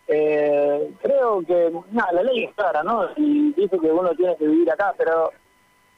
Eh, 0.06 0.92
creo 1.02 1.42
que 1.48 1.72
nada, 1.92 2.12
la 2.12 2.24
ley 2.24 2.44
es 2.44 2.54
clara, 2.56 2.84
¿no? 2.84 3.08
Y 3.16 3.54
dice 3.54 3.80
que 3.80 3.90
uno 3.90 4.14
tiene 4.16 4.36
que 4.36 4.48
vivir 4.48 4.70
acá, 4.70 4.94
pero 4.98 5.32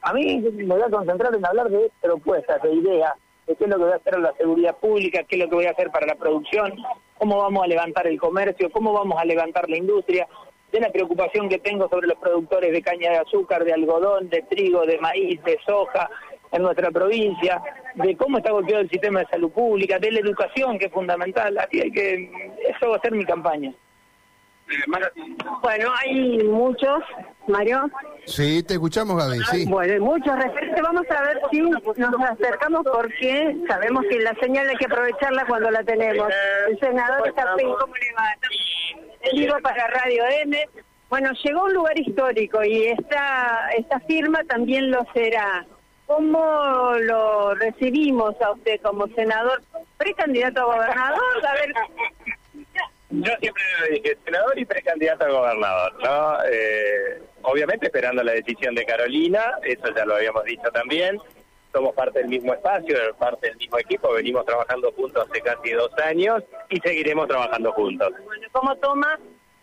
a 0.02 0.12
mí 0.12 0.38
me 0.38 0.66
voy 0.66 0.82
a 0.82 0.90
concentrar 0.90 1.34
en 1.34 1.44
hablar 1.44 1.70
de 1.70 1.90
propuestas, 2.00 2.62
de 2.62 2.72
ideas, 2.72 3.14
de 3.48 3.56
qué 3.56 3.64
es 3.64 3.70
lo 3.70 3.76
que 3.76 3.84
voy 3.84 3.92
a 3.92 3.96
hacer 3.96 4.14
en 4.14 4.22
la 4.22 4.32
seguridad 4.34 4.76
pública, 4.76 5.24
qué 5.24 5.36
es 5.36 5.42
lo 5.42 5.48
que 5.48 5.56
voy 5.56 5.66
a 5.66 5.72
hacer 5.72 5.90
para 5.90 6.06
la 6.06 6.14
producción, 6.14 6.72
cómo 7.18 7.38
vamos 7.38 7.64
a 7.64 7.66
levantar 7.66 8.06
el 8.06 8.20
comercio, 8.20 8.70
cómo 8.70 8.92
vamos 8.92 9.20
a 9.20 9.24
levantar 9.24 9.68
la 9.68 9.76
industria, 9.76 10.28
de 10.70 10.78
la 10.78 10.92
preocupación 10.92 11.48
que 11.48 11.58
tengo 11.58 11.88
sobre 11.88 12.06
los 12.06 12.18
productores 12.18 12.70
de 12.70 12.80
caña 12.80 13.10
de 13.10 13.18
azúcar, 13.18 13.64
de 13.64 13.72
algodón, 13.72 14.28
de 14.28 14.42
trigo, 14.42 14.86
de 14.86 14.98
maíz, 14.98 15.42
de 15.42 15.58
soja 15.66 16.08
en 16.52 16.62
nuestra 16.62 16.90
provincia, 16.90 17.62
de 17.94 18.16
cómo 18.16 18.38
está 18.38 18.50
golpeado 18.50 18.82
el 18.82 18.90
sistema 18.90 19.20
de 19.20 19.26
salud 19.26 19.50
pública, 19.50 19.98
de 19.98 20.12
la 20.12 20.20
educación 20.20 20.78
que 20.78 20.86
es 20.86 20.92
fundamental. 20.92 21.56
Así 21.58 21.80
hay 21.80 21.90
que 21.90 22.58
eso 22.68 22.90
va 22.90 22.96
a 22.96 23.00
ser 23.00 23.12
mi 23.12 23.24
campaña. 23.24 23.72
Bueno, 25.62 25.92
hay 25.98 26.44
muchos, 26.44 27.02
Mario. 27.48 27.90
Sí, 28.24 28.62
te 28.62 28.74
escuchamos, 28.74 29.16
Gaby, 29.16 29.38
sí. 29.50 29.66
Bueno, 29.68 29.92
hay 29.94 30.00
muchos 30.00 30.36
referentes. 30.36 30.80
Vamos 30.80 31.10
a 31.10 31.22
ver 31.22 31.40
si 31.50 31.60
nos 31.60 32.30
acercamos 32.30 32.82
porque 32.84 33.56
sabemos 33.66 34.04
que 34.08 34.20
la 34.20 34.34
señal 34.40 34.68
hay 34.68 34.76
que 34.76 34.86
aprovecharla 34.86 35.44
cuando 35.46 35.70
la 35.70 35.82
tenemos. 35.82 36.28
El 36.68 36.78
senador 36.78 37.26
está 37.26 37.46
¿cómo 37.52 37.94
le 37.94 38.12
va? 38.12 39.32
Digo 39.32 39.56
para 39.62 39.88
Radio 39.88 40.24
M. 40.42 40.68
Bueno, 41.08 41.30
llegó 41.42 41.60
a 41.60 41.64
un 41.64 41.74
lugar 41.74 41.98
histórico 41.98 42.62
y 42.62 42.84
esta, 42.84 43.70
esta 43.76 43.98
firma 44.00 44.44
también 44.44 44.92
lo 44.92 45.04
será. 45.12 45.66
¿Cómo 46.10 46.94
lo 47.02 47.54
recibimos 47.54 48.34
a 48.42 48.50
usted 48.50 48.80
como 48.82 49.06
senador, 49.14 49.62
precandidato 49.96 50.62
a 50.62 50.64
gobernador? 50.64 51.46
A 51.46 51.52
ver, 51.54 51.72
yo 53.10 53.32
siempre 53.38 53.62
dije 53.92 54.18
senador 54.24 54.58
y 54.58 54.64
precandidato 54.64 55.24
a 55.26 55.30
gobernador, 55.30 55.92
¿no? 56.02 56.44
Eh, 56.50 57.22
obviamente 57.42 57.86
esperando 57.86 58.24
la 58.24 58.32
decisión 58.32 58.74
de 58.74 58.84
Carolina, 58.86 59.56
eso 59.62 59.84
ya 59.94 60.04
lo 60.04 60.16
habíamos 60.16 60.42
dicho 60.46 60.68
también. 60.72 61.16
Somos 61.72 61.94
parte 61.94 62.18
del 62.18 62.28
mismo 62.28 62.54
espacio, 62.54 62.96
parte 63.16 63.46
del 63.46 63.58
mismo 63.58 63.78
equipo, 63.78 64.12
venimos 64.12 64.44
trabajando 64.44 64.90
juntos 64.90 65.28
hace 65.30 65.40
casi 65.42 65.70
dos 65.70 65.96
años 66.04 66.42
y 66.70 66.80
seguiremos 66.80 67.28
trabajando 67.28 67.70
juntos. 67.70 68.12
Bueno, 68.24 68.48
¿cómo 68.50 68.74
toma 68.78 69.16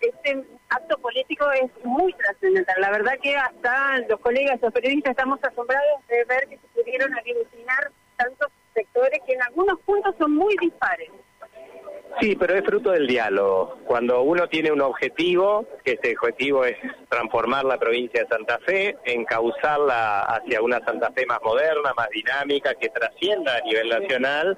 este 0.09 0.43
acto 0.69 0.97
político? 0.99 1.49
Es 1.51 1.71
muy 1.83 2.13
trascendental. 2.13 2.75
La 2.79 2.91
verdad 2.91 3.13
que 3.21 3.35
hasta 3.35 3.99
los 4.09 4.19
colegas, 4.19 4.59
los 4.61 4.73
periodistas, 4.73 5.11
estamos 5.11 5.39
asombrados 5.43 6.07
de 6.07 6.23
ver 6.25 6.47
que 6.47 6.57
se 6.57 6.67
pudieron 6.73 7.13
aglutinar 7.13 7.91
tantos 8.17 8.51
sectores 8.73 9.19
que 9.25 9.33
en 9.33 9.41
algunos 9.43 9.79
puntos 9.81 10.15
son 10.17 10.35
muy 10.35 10.55
dispares. 10.59 11.09
Sí, 12.19 12.35
pero 12.35 12.55
es 12.55 12.63
fruto 12.63 12.91
del 12.91 13.05
diálogo. 13.05 13.77
Cuando 13.85 14.21
uno 14.23 14.47
tiene 14.47 14.71
un 14.71 14.81
objetivo, 14.81 15.67
que 15.83 15.99
ese 16.01 16.15
objetivo 16.19 16.65
es 16.65 16.75
transformar 17.09 17.63
la 17.65 17.77
provincia 17.77 18.23
de 18.23 18.27
Santa 18.27 18.57
Fe, 18.59 18.97
encauzarla 19.05 20.21
hacia 20.21 20.61
una 20.61 20.79
Santa 20.83 21.11
Fe 21.11 21.27
más 21.27 21.39
moderna, 21.43 21.93
más 21.95 22.09
dinámica, 22.09 22.73
que 22.73 22.89
trascienda 22.89 23.57
a 23.57 23.61
nivel 23.61 23.89
nacional, 23.89 24.57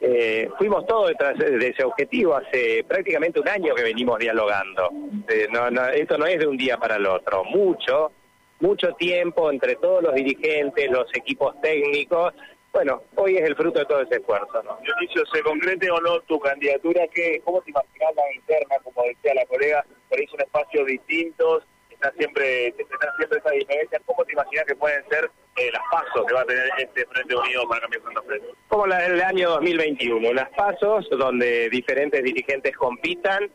eh, 0.00 0.48
fuimos 0.56 0.86
todos 0.86 1.08
detrás 1.08 1.38
de 1.38 1.68
ese 1.68 1.84
objetivo. 1.84 2.36
Hace 2.36 2.84
prácticamente 2.84 3.40
un 3.40 3.48
año 3.48 3.74
que 3.74 3.82
venimos 3.82 4.18
dialogando. 4.18 4.90
Eh, 5.28 5.46
no, 5.50 5.70
no, 5.70 5.88
esto 5.88 6.16
no 6.16 6.26
es 6.26 6.38
de 6.38 6.46
un 6.46 6.56
día 6.56 6.78
para 6.78 6.96
el 6.96 7.06
otro, 7.06 7.44
mucho, 7.44 8.12
mucho 8.60 8.92
tiempo 8.94 9.50
entre 9.50 9.76
todos 9.76 10.02
los 10.02 10.14
dirigentes, 10.14 10.90
los 10.90 11.06
equipos 11.14 11.60
técnicos, 11.60 12.32
bueno, 12.72 13.02
hoy 13.16 13.36
es 13.36 13.42
el 13.42 13.56
fruto 13.56 13.80
de 13.80 13.84
todo 13.84 14.00
ese 14.02 14.16
esfuerzo. 14.16 14.62
¿no? 14.62 14.78
Dionisio, 14.82 15.24
¿se 15.32 15.42
concrete 15.42 15.90
o 15.90 16.00
no 16.00 16.20
tu 16.20 16.38
candidatura? 16.38 17.06
¿Qué, 17.12 17.40
¿Cómo 17.44 17.60
te 17.62 17.70
imaginas 17.70 18.14
la 18.14 18.34
interna, 18.34 18.76
como 18.84 19.02
decía 19.02 19.34
la 19.34 19.46
colega? 19.46 19.84
Por 20.08 20.18
ahí 20.18 20.26
son 20.28 20.40
espacios 20.40 20.86
distintos, 20.86 21.64
está 21.90 22.12
siempre, 22.12 22.68
está 22.68 23.16
siempre 23.16 23.38
esa 23.38 23.50
diferencia. 23.50 24.00
¿Cómo 24.06 24.24
te 24.24 24.32
imaginas 24.32 24.64
que 24.66 24.76
pueden 24.76 25.04
ser 25.08 25.30
eh, 25.56 25.70
las 25.72 25.82
pasos 25.90 26.24
que 26.26 26.34
va 26.34 26.42
a 26.42 26.44
tener 26.44 26.68
este 26.78 27.06
Frente 27.06 27.34
Unido 27.34 27.68
para 27.68 27.80
cambiar 27.82 28.02
Santa 28.02 28.22
Fe? 28.22 28.40
Como 28.68 28.86
la 28.86 28.98
del 28.98 29.20
año 29.22 29.50
2021, 29.50 30.30
unas 30.30 30.48
pasos 30.50 31.08
donde 31.10 31.68
diferentes 31.70 32.22
dirigentes 32.22 32.76
compitan, 32.76 33.50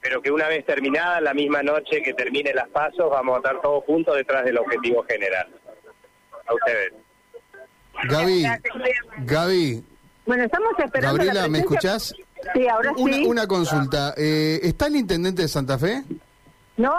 pero 0.00 0.22
que 0.22 0.30
una 0.30 0.48
vez 0.48 0.64
terminada, 0.64 1.20
la 1.20 1.34
misma 1.34 1.62
noche 1.62 2.02
que 2.02 2.14
termine 2.14 2.54
las 2.54 2.68
pasos, 2.68 3.10
vamos 3.10 3.34
a 3.34 3.38
estar 3.38 3.60
todos 3.60 3.84
juntos 3.84 4.16
detrás 4.16 4.44
del 4.44 4.58
objetivo 4.58 5.04
general. 5.04 5.48
A 6.46 6.54
ustedes. 6.54 6.92
Gaby, 8.08 8.46
Gaby. 9.18 9.84
Bueno, 10.26 10.44
estamos 10.44 10.72
esperando. 10.78 11.16
Gabriela, 11.18 11.48
¿me 11.48 11.58
escuchás? 11.58 12.14
Sí, 12.54 12.68
ahora 12.68 12.92
una, 12.96 13.16
sí. 13.16 13.24
Una 13.26 13.46
consulta. 13.46 14.14
Eh, 14.16 14.60
¿Está 14.62 14.86
el 14.86 14.96
intendente 14.96 15.42
de 15.42 15.48
Santa 15.48 15.78
Fe? 15.78 16.02
No, 16.76 16.96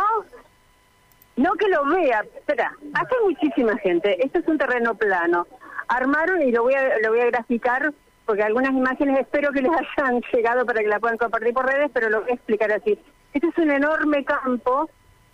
no 1.41 1.53
que 1.53 1.67
lo 1.67 1.85
vea. 1.85 2.23
Espera, 2.35 2.75
hace 2.93 3.15
muchísima 3.23 3.77
gente. 3.77 4.23
Esto 4.23 4.39
es 4.39 4.47
un 4.47 4.57
terreno 4.57 4.95
plano. 4.95 5.47
Armaron 5.87 6.41
y 6.41 6.51
lo 6.51 6.63
voy 6.63 6.73
a, 6.73 6.99
lo 6.99 7.09
voy 7.09 7.21
a 7.21 7.25
graficar 7.25 7.93
porque 8.25 8.43
algunas 8.43 8.71
imágenes 8.71 9.19
espero 9.19 9.51
que 9.51 9.61
les 9.61 9.71
hayan 9.97 10.21
llegado 10.31 10.65
para 10.65 10.81
que 10.81 10.87
la 10.87 10.99
puedan 10.99 11.17
compartir 11.17 11.53
por 11.53 11.65
redes, 11.65 11.89
pero 11.93 12.09
lo 12.09 12.21
voy 12.21 12.31
a 12.31 12.35
explicar 12.35 12.71
así. 12.71 12.97
Este 13.33 13.47
es 13.47 13.57
un 13.57 13.71
enorme 13.71 14.23
campo, 14.23 14.89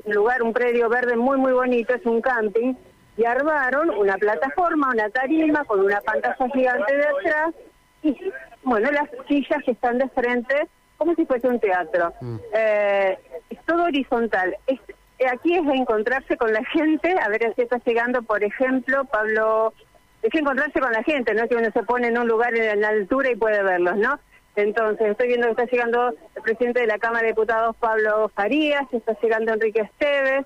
un 0.06 0.14
lugar, 0.14 0.42
un 0.42 0.54
predio 0.54 0.90
verde 0.90 1.16
muy, 1.16 1.38
muy 1.38 1.52
bonito, 1.52 1.94
es 1.94 2.06
un 2.06 2.22
camping, 2.22 2.74
y 3.18 3.26
armaron 3.26 3.90
una 3.90 4.18
plataforma, 4.18 4.92
una 4.92 5.10
tarima 5.10 5.66
con 5.66 5.82
una 5.82 6.00
pantalla 6.02 6.50
gigante 6.54 6.96
de 6.96 7.06
atrás 7.08 7.56
y, 8.04 8.16
bueno, 8.64 8.92
las 8.92 9.10
sillas 9.28 9.64
que 9.66 9.72
están 9.72 9.98
de 9.98 10.08
frente 10.10 10.68
como 10.98 11.14
si 11.16 11.26
fuese 11.26 11.48
un 11.48 11.60
teatro. 11.60 12.14
Eh, 12.54 13.18
es 13.50 13.60
todo 13.66 13.84
horizontal. 13.84 14.56
Es, 14.66 14.80
aquí 15.26 15.56
es 15.56 15.66
encontrarse 15.66 16.38
con 16.38 16.54
la 16.54 16.64
gente, 16.66 17.16
a 17.20 17.30
ver 17.30 17.54
si 17.56 17.64
está 17.64 17.78
llegando, 17.80 18.22
por 18.22 18.44
ejemplo, 18.44 19.06
Pablo, 19.06 19.74
es 20.22 20.34
encontrarse 20.34 20.80
con 20.80 20.92
la 20.92 21.04
gente, 21.04 21.34
no 21.34 21.44
es 21.44 21.50
que 21.50 21.56
uno 21.56 21.72
se 21.72 21.84
pone 21.84 22.08
en 22.08 22.18
un 22.18 22.28
lugar 22.28 22.56
en 22.56 22.82
la 22.82 22.90
altura 22.90 23.32
y 23.32 23.36
puede 23.36 23.64
verlos, 23.64 23.98
¿no? 23.98 24.20
Entonces, 24.56 25.12
estoy 25.12 25.28
viendo 25.28 25.48
que 25.48 25.64
está 25.64 25.66
llegando 25.66 26.14
el 26.36 26.42
presidente 26.42 26.82
de 26.82 26.88
la 26.88 26.98
Cámara 26.98 27.22
de 27.22 27.30
Diputados, 27.30 27.76
Pablo 27.78 28.30
Farías, 28.34 28.86
está 28.92 29.16
llegando 29.22 29.54
Enrique 29.54 29.82
Esteves, 29.82 30.46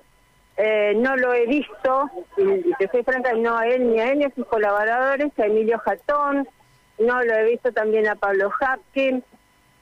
eh, 0.58 0.92
no 0.96 1.16
lo 1.16 1.32
he 1.32 1.46
visto, 1.46 2.10
y 2.36 2.74
te 2.74 2.88
soy 2.88 3.02
franca, 3.04 3.32
no 3.32 3.56
a 3.56 3.66
él 3.66 3.90
ni 3.90 4.00
a 4.00 4.12
él 4.12 4.18
ni 4.18 4.24
a 4.26 4.34
sus 4.34 4.46
colaboradores, 4.46 5.32
a 5.38 5.46
Emilio 5.46 5.78
Jatón, 5.78 6.46
no 6.98 7.22
lo 7.22 7.32
he 7.34 7.50
visto 7.50 7.72
también 7.72 8.06
a 8.06 8.14
Pablo 8.16 8.50
Hapkin, 8.60 9.24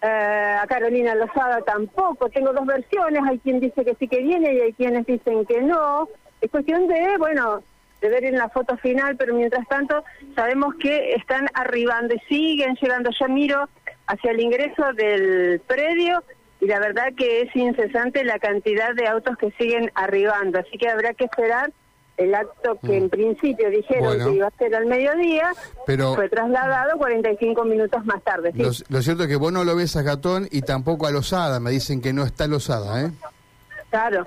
eh, 0.02 0.56
a 0.60 0.66
Carolina 0.66 1.14
Lozada 1.14 1.60
tampoco, 1.62 2.28
tengo 2.30 2.52
dos 2.52 2.66
versiones, 2.66 3.22
hay 3.28 3.38
quien 3.38 3.60
dice 3.60 3.84
que 3.84 3.94
sí 3.96 4.08
que 4.08 4.20
viene 4.20 4.54
y 4.54 4.60
hay 4.60 4.72
quienes 4.72 5.04
dicen 5.06 5.44
que 5.44 5.60
no, 5.60 6.08
es 6.40 6.50
cuestión 6.50 6.88
de, 6.88 7.18
bueno, 7.18 7.62
de 8.00 8.08
ver 8.08 8.24
en 8.24 8.38
la 8.38 8.48
foto 8.48 8.76
final, 8.78 9.16
pero 9.16 9.34
mientras 9.34 9.66
tanto 9.68 10.02
sabemos 10.34 10.74
que 10.76 11.12
están 11.12 11.48
arribando 11.52 12.14
y 12.14 12.18
siguen 12.28 12.76
llegando, 12.80 13.10
ya 13.18 13.28
miro 13.28 13.68
hacia 14.06 14.30
el 14.30 14.40
ingreso 14.40 14.92
del 14.94 15.60
predio 15.66 16.24
y 16.60 16.66
la 16.66 16.78
verdad 16.78 17.12
que 17.16 17.42
es 17.42 17.54
incesante 17.54 18.24
la 18.24 18.38
cantidad 18.38 18.94
de 18.94 19.06
autos 19.06 19.36
que 19.36 19.50
siguen 19.52 19.90
arribando, 19.94 20.60
así 20.60 20.78
que 20.78 20.88
habrá 20.88 21.14
que 21.14 21.24
esperar 21.24 21.72
el 22.20 22.34
acto 22.34 22.78
que 22.84 22.96
en 22.96 23.08
principio 23.10 23.70
dijeron 23.70 24.04
Bueno. 24.04 24.26
que 24.28 24.36
iba 24.36 24.46
a 24.46 24.50
ser 24.58 24.74
al 24.74 24.86
mediodía, 24.86 25.52
Pero- 25.86 26.14
fue 26.14 26.28
trasladado 26.28 26.96
45 26.98 27.64
minutos 27.64 28.04
más 28.04 28.22
tarde. 28.22 28.52
Sí. 28.52 28.62
Lo, 28.62 28.70
lo 28.88 29.02
cierto 29.02 29.22
es 29.24 29.28
que 29.28 29.36
vos 29.36 29.52
no 29.52 29.64
lo 29.64 29.74
ves 29.76 29.96
a 29.96 30.02
Gatón 30.02 30.48
y 30.50 30.62
tampoco 30.62 31.06
a 31.06 31.10
Lozada. 31.10 31.60
Me 31.60 31.70
dicen 31.70 32.00
que 32.00 32.12
no 32.12 32.24
está 32.24 32.46
Lozada, 32.46 33.02
¿eh? 33.02 33.10
Claro, 33.90 34.24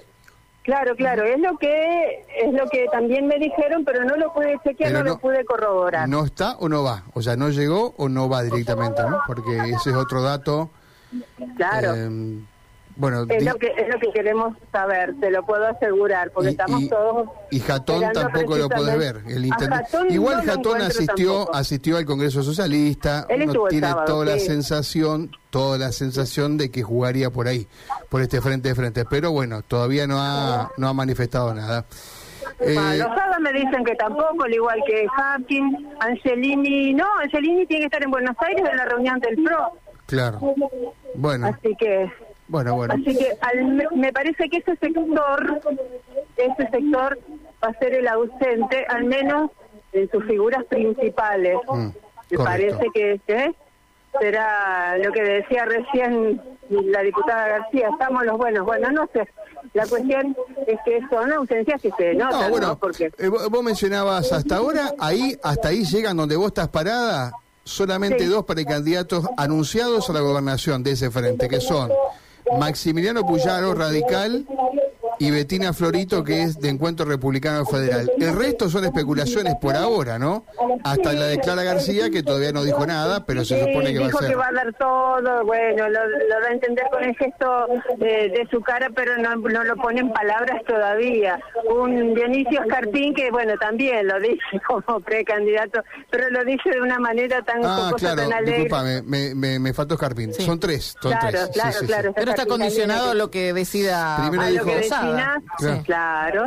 claro, 0.63 0.95
claro, 0.95 1.23
es 1.23 1.39
lo 1.39 1.57
que 1.57 2.25
es 2.37 2.53
lo 2.53 2.67
que 2.69 2.85
también 2.91 3.27
me 3.27 3.37
dijeron, 3.37 3.85
pero 3.85 4.03
no 4.03 4.15
lo 4.17 4.33
pude 4.33 4.57
chequear, 4.63 4.91
Pero 4.91 5.03
no, 5.03 5.09
lo 5.11 5.19
pude 5.19 5.45
corroborar. 5.45 6.07
¿No 6.09 6.25
está 6.25 6.57
o 6.57 6.67
no 6.69 6.83
va? 6.83 7.03
O 7.13 7.21
sea, 7.21 7.35
no 7.35 7.49
llegó 7.49 7.93
o 7.97 8.09
no 8.09 8.27
va 8.27 8.43
directamente, 8.43 9.01
¿no? 9.03 9.19
Porque 9.27 9.55
ese 9.69 9.91
es 9.91 9.95
otro 9.95 10.21
dato. 10.21 10.69
claro. 11.57 11.93
eh, 11.95 12.39
Bueno, 12.95 13.23
Es 13.23 13.39
di- 13.39 13.45
lo, 13.45 13.55
que, 13.55 13.67
es 13.75 13.87
lo 13.91 13.99
que 13.99 14.11
queremos 14.11 14.55
saber, 14.71 15.15
te 15.19 15.31
lo 15.31 15.43
puedo 15.45 15.65
asegurar, 15.67 16.29
porque 16.31 16.49
Y- 16.49 16.51
estamos 16.51 16.81
y- 16.81 16.89
todos... 16.89 17.29
y 17.49 17.59
Jatón 17.59 18.03
tampoco 18.13 18.55
lo 18.57 18.69
podés 18.69 18.97
ver. 18.97 19.21
El 19.27 19.43
A 19.43 19.47
intendente- 19.47 19.85
Jatón 19.85 20.11
Igual 20.11 20.37
no 20.45 20.53
Jatón 20.53 20.81
asistió, 20.81 21.33
tampoco. 21.37 21.55
asistió 21.57 21.97
al 21.97 22.05
Congreso 22.05 22.43
Socialista. 22.43 23.25
Él 23.29 23.49
Uno 23.49 23.63
tiene 23.69 23.87
sábado, 23.87 24.05
toda 24.05 24.25
la 24.25 24.33
sí. 24.39 24.45
sensación, 24.45 25.31
toda 25.49 25.77
la 25.77 25.91
sensación 25.91 26.57
de 26.57 26.69
que 26.69 26.83
jugaría 26.83 27.29
por 27.31 27.47
ahí, 27.47 27.67
por 28.09 28.21
este 28.21 28.41
frente 28.41 28.69
de 28.69 28.75
frente. 28.75 29.05
Pero 29.05 29.31
bueno, 29.31 29.61
todavía 29.63 30.05
no 30.05 30.17
ha, 30.19 30.71
no 30.77 30.87
ha 30.87 30.93
manifestado 30.93 31.53
nada. 31.53 31.85
Eh, 32.59 32.75
los 32.75 33.07
sábados 33.07 33.37
me 33.41 33.51
dicen 33.53 33.83
que 33.83 33.95
tampoco, 33.95 34.43
al 34.43 34.53
igual 34.53 34.79
que 34.85 35.07
Hapkin, 35.17 35.89
Angelini, 35.99 36.93
no, 36.93 37.05
Angelini 37.21 37.65
tiene 37.65 37.81
que 37.81 37.85
estar 37.85 38.03
en 38.03 38.11
Buenos 38.11 38.35
Aires 38.39 38.63
en 38.69 38.77
la 38.77 38.85
reunión 38.85 39.19
del 39.19 39.35
PRO, 39.43 39.71
claro. 40.05 40.39
Bueno, 41.15 41.47
así 41.47 41.75
que 41.79 42.11
bueno, 42.53 42.75
bueno. 42.75 42.93
Así 42.93 43.17
que 43.17 43.35
al- 43.41 43.89
me- 43.95 44.13
parece 44.13 44.47
que 44.47 44.57
ese 44.57 44.75
sector, 44.77 45.59
ese 46.37 46.69
sector 46.71 47.19
va 47.63 47.67
a 47.69 47.73
ser 47.79 47.95
el 47.95 48.07
ausente, 48.07 48.85
al 48.87 49.05
menos 49.05 49.49
en 49.91 50.09
sus 50.11 50.23
figuras 50.25 50.63
principales. 50.65 51.57
Mm, 51.67 51.87
me 51.87 52.37
correcto. 52.37 52.43
parece 52.43 52.85
que 52.93 53.19
¿eh? 53.27 53.53
será 54.19 54.97
lo 54.99 55.11
que 55.11 55.23
decía 55.23 55.65
recién 55.65 56.39
la 56.69 57.01
diputada 57.01 57.47
García, 57.47 57.89
estamos 57.91 58.23
los 58.23 58.37
buenos. 58.37 58.65
Bueno, 58.65 58.91
no 58.91 59.09
sé. 59.13 59.27
La 59.73 59.87
cuestión 59.87 60.35
es 60.67 60.79
que 60.85 60.99
son 61.09 61.31
ausencias 61.33 61.81
que 61.81 61.89
se 61.97 62.13
notan, 62.13 62.31
No, 62.39 62.41
¿no? 62.43 62.49
bueno, 62.49 62.77
Porque 62.79 63.11
eh, 63.17 63.27
vos 63.29 63.49
vos 63.49 63.63
mencionabas 63.63 64.31
hasta 64.31 64.57
ahora, 64.57 64.91
ahí 64.99 65.35
hasta 65.43 65.69
ahí 65.69 65.83
llegan 65.85 66.17
donde 66.17 66.35
vos 66.35 66.47
estás 66.47 66.67
parada, 66.69 67.31
solamente 67.63 68.19
Sí. 68.19 68.25
dos 68.29 68.45
precandidatos 68.45 69.25
anunciados 69.37 70.09
a 70.09 70.13
la 70.13 70.19
gobernación 70.19 70.83
de 70.83 70.91
ese 70.91 71.09
frente, 71.09 71.47
que 71.49 71.59
son 71.61 71.91
Maximiliano 72.59 73.25
Puyaro, 73.25 73.73
radical, 73.73 74.45
y 75.23 75.31
Betina 75.31 75.73
Florito, 75.73 76.23
que 76.23 76.41
es 76.43 76.59
de 76.59 76.69
Encuentro 76.69 77.05
Republicano 77.05 77.65
Federal. 77.65 78.11
El 78.19 78.35
resto 78.35 78.69
son 78.69 78.83
especulaciones 78.85 79.55
por 79.61 79.75
ahora, 79.75 80.19
¿no? 80.19 80.45
Hasta 80.83 81.13
la 81.13 81.27
de 81.27 81.39
Clara 81.39 81.63
García, 81.63 82.09
que 82.09 82.23
todavía 82.23 82.51
no 82.51 82.63
dijo 82.63 82.85
nada, 82.85 83.25
pero 83.25 83.45
se 83.45 83.59
supone 83.59 83.93
que 83.93 83.99
va 83.99 84.05
a 84.05 84.07
dijo 84.07 84.19
ser. 84.19 84.29
que 84.29 84.35
va 84.35 84.47
a 84.47 84.51
dar 84.51 84.73
todo, 84.77 85.45
bueno, 85.45 85.87
lo, 85.89 85.99
lo 86.07 86.39
da 86.41 86.47
a 86.49 86.51
entender 86.53 86.85
con 86.91 87.03
el 87.03 87.15
gesto 87.15 87.67
de, 87.97 88.05
de 88.29 88.47
su 88.51 88.59
cara, 88.61 88.89
pero 88.95 89.17
no, 89.17 89.35
no 89.35 89.63
lo 89.63 89.75
pone 89.77 90.01
en 90.01 90.11
palabras 90.11 90.61
todavía. 90.67 91.39
Un 91.69 92.13
Dionisio 92.13 92.61
Escartín 92.61 93.13
que, 93.13 93.31
bueno, 93.31 93.53
también 93.59 94.07
lo 94.07 94.19
dice 94.19 94.41
como 94.67 94.99
precandidato, 94.99 95.81
pero 96.11 96.29
lo 96.31 96.43
dice 96.43 96.69
de 96.71 96.81
una 96.81 96.99
manera 96.99 97.41
tan 97.43 97.63
Ah, 97.63 97.85
jocosa, 97.85 98.13
claro, 98.13 98.29
tan 98.29 98.33
alegre. 98.33 98.53
disculpame, 98.63 99.01
me, 99.03 99.35
me, 99.35 99.59
me 99.59 99.73
faltó 99.73 99.93
Escarpín. 99.95 100.33
Sí. 100.33 100.43
Son 100.43 100.59
tres, 100.59 100.95
son 101.01 101.11
Claro, 101.11 101.27
tres. 101.29 101.41
Sí, 101.45 101.51
claro, 101.53 101.71
sí, 101.71 101.77
sí. 101.79 101.85
claro. 101.85 102.11
Pero 102.13 102.29
está 102.31 102.41
Escartín 102.41 102.49
condicionado 102.51 103.11
a 103.11 103.13
lo 103.13 103.31
que 103.31 103.53
decida 103.53 104.17
Primero 104.19 104.41
A 104.43 104.45
lo 104.49 104.51
dijo- 104.51 104.65
Sí. 105.59 105.67
claro. 105.85 106.45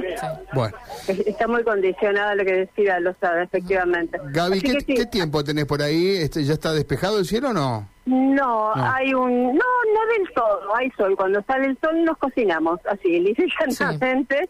Bueno. 0.53 0.77
Está 1.09 1.47
muy 1.49 1.63
condicionado 1.65 2.31
a 2.31 2.35
lo 2.35 2.45
que 2.45 2.53
decida 2.53 3.01
Lozada, 3.01 3.43
efectivamente. 3.43 4.19
Gaby, 4.31 4.61
¿qué, 4.61 4.73
que 4.75 4.81
sí. 4.81 4.95
qué 4.95 5.07
tiempo 5.07 5.43
tenés 5.45 5.67
por 5.67 5.83
ahí? 5.83 6.17
Este, 6.17 6.45
¿Ya 6.45 6.55
está 6.55 6.73
despejado 6.73 7.19
el 7.19 7.27
cielo 7.27 7.51
o 7.51 7.53
no? 7.53 7.89
No, 8.07 8.75
No. 8.75 8.93
hay 8.95 9.13
un... 9.15 9.47
No, 9.47 9.53
no 9.53 10.07
del 10.17 10.33
todo, 10.35 10.77
hay 10.77 10.91
sol. 10.93 11.17
Cuando 11.17 11.43
sale 11.43 11.67
el 11.67 11.79
sol 11.81 12.05
nos 12.05 12.17
cocinamos, 12.19 12.79
así, 12.89 13.19
lisa 13.21 13.43
y 13.45 13.71
llanamente. 13.73 14.49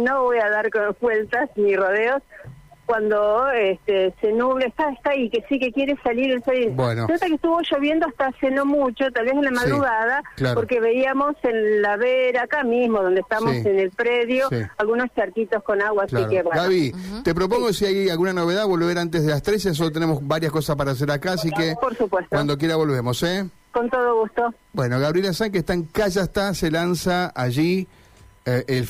no 0.00 0.24
voy 0.24 0.38
a 0.38 0.50
dar 0.50 0.68
vueltas 1.00 1.48
ni 1.56 1.74
rodeos. 1.74 2.22
Cuando 2.86 3.50
este, 3.50 4.14
se 4.20 4.32
nubla, 4.32 4.66
está, 4.66 4.90
está 4.92 5.10
ahí, 5.10 5.28
que 5.28 5.44
sí 5.48 5.58
que 5.58 5.72
quiere 5.72 5.96
salir 6.04 6.30
el 6.30 6.42
sol. 6.44 6.54
Bueno. 6.70 7.08
Nota 7.08 7.26
que 7.26 7.34
estuvo 7.34 7.60
lloviendo 7.60 8.06
hasta 8.06 8.28
hace 8.28 8.50
no 8.52 8.64
mucho, 8.64 9.10
tal 9.12 9.24
vez 9.24 9.34
en 9.34 9.42
la 9.42 9.48
Sí, 9.50 9.54
madrugada, 9.56 10.22
claro. 10.36 10.54
porque 10.54 10.78
veíamos 10.80 11.34
en 11.42 11.82
la 11.82 11.96
vera, 11.96 12.42
acá 12.44 12.62
mismo, 12.62 13.02
donde 13.02 13.20
estamos 13.22 13.52
Sí. 13.54 13.62
en 13.68 13.80
el 13.80 13.90
predio, 13.90 14.48
Sí. 14.50 14.58
algunos 14.78 15.08
charquitos 15.16 15.62
con 15.64 15.82
agua, 15.82 16.06
Claro. 16.06 16.26
así 16.26 16.36
que 16.36 16.42
bueno. 16.42 16.62
Gaby, 16.62 16.92
te 17.24 17.34
propongo 17.34 17.72
si 17.72 17.86
hay 17.86 18.08
alguna 18.08 18.32
novedad 18.32 18.66
volver 18.66 18.98
antes 18.98 19.24
de 19.24 19.30
las 19.32 19.42
13, 19.42 19.74
solo 19.74 19.90
tenemos 19.90 20.26
varias 20.26 20.52
cosas 20.52 20.76
para 20.76 20.92
hacer 20.92 21.10
acá, 21.10 21.32
así 21.32 21.50
que 21.50 21.74
Por 21.80 21.96
supuesto, 21.96 22.28
cuando 22.30 22.56
quiera 22.56 22.76
volvemos, 22.76 23.20
¿eh? 23.24 23.46
con 23.72 23.90
todo 23.90 24.20
gusto. 24.20 24.54
Bueno, 24.72 24.98
Gabriela 25.00 25.32
San, 25.32 25.50
que 25.50 25.58
está 25.58 25.74
en 25.74 25.84
Calle 25.84 26.20
está, 26.20 26.54
se 26.54 26.70
lanza 26.70 27.32
allí 27.34 27.86
eh, 28.48 28.64
el 28.68 28.84